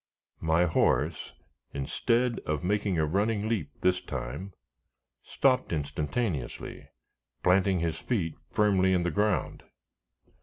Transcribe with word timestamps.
My 0.39 0.65
horse, 0.65 1.33
instead 1.75 2.39
of 2.39 2.63
making 2.63 2.97
a 2.97 3.05
running 3.05 3.47
leap 3.47 3.69
this 3.81 4.01
time, 4.01 4.51
stopped 5.21 5.71
instantaneously, 5.71 6.87
planting 7.43 7.81
his 7.81 7.99
feet 7.99 8.33
firmly 8.49 8.93
in 8.93 9.03
the 9.03 9.11
ground. 9.11 9.61